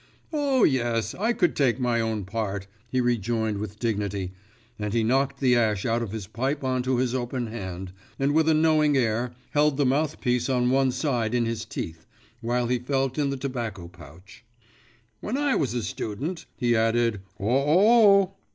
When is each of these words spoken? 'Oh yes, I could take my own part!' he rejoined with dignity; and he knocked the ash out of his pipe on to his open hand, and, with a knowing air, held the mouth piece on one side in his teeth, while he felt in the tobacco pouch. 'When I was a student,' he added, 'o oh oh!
'Oh 0.33 0.63
yes, 0.63 1.13
I 1.13 1.31
could 1.31 1.55
take 1.55 1.79
my 1.79 2.01
own 2.01 2.25
part!' 2.25 2.65
he 2.89 2.99
rejoined 2.99 3.59
with 3.59 3.77
dignity; 3.77 4.31
and 4.79 4.95
he 4.95 5.03
knocked 5.03 5.39
the 5.39 5.55
ash 5.55 5.85
out 5.85 6.01
of 6.01 6.11
his 6.11 6.25
pipe 6.25 6.63
on 6.63 6.81
to 6.81 6.97
his 6.97 7.13
open 7.13 7.45
hand, 7.45 7.91
and, 8.17 8.33
with 8.33 8.49
a 8.49 8.55
knowing 8.55 8.97
air, 8.97 9.35
held 9.51 9.77
the 9.77 9.85
mouth 9.85 10.19
piece 10.19 10.49
on 10.49 10.71
one 10.71 10.91
side 10.91 11.35
in 11.35 11.45
his 11.45 11.65
teeth, 11.65 12.07
while 12.41 12.65
he 12.65 12.79
felt 12.79 13.19
in 13.19 13.29
the 13.29 13.37
tobacco 13.37 13.87
pouch. 13.87 14.43
'When 15.19 15.37
I 15.37 15.53
was 15.53 15.75
a 15.75 15.83
student,' 15.83 16.47
he 16.57 16.75
added, 16.75 17.21
'o 17.39 17.45
oh 17.47 17.65
oh! 18.19 18.33